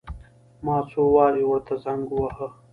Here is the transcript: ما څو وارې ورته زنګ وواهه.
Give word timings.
ما 0.65 0.77
څو 0.89 1.01
وارې 1.15 1.43
ورته 1.47 1.73
زنګ 1.83 2.03
وواهه. 2.11 2.47